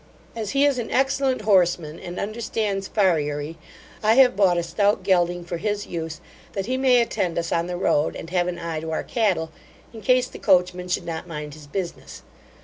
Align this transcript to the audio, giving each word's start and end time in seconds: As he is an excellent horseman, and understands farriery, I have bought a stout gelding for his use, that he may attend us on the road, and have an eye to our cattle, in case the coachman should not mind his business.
As 0.35 0.49
he 0.49 0.65
is 0.65 0.79
an 0.79 0.89
excellent 0.89 1.41
horseman, 1.43 1.99
and 1.99 2.19
understands 2.19 2.87
farriery, 2.87 3.59
I 4.01 4.15
have 4.15 4.35
bought 4.35 4.57
a 4.57 4.63
stout 4.63 5.03
gelding 5.03 5.45
for 5.45 5.57
his 5.57 5.85
use, 5.85 6.21
that 6.53 6.65
he 6.65 6.75
may 6.75 6.99
attend 7.01 7.37
us 7.37 7.51
on 7.51 7.67
the 7.67 7.77
road, 7.77 8.15
and 8.15 8.31
have 8.31 8.47
an 8.47 8.57
eye 8.57 8.79
to 8.79 8.89
our 8.89 9.03
cattle, 9.03 9.51
in 9.93 10.01
case 10.01 10.25
the 10.27 10.39
coachman 10.39 10.87
should 10.87 11.05
not 11.05 11.27
mind 11.27 11.53
his 11.53 11.67
business. 11.67 12.23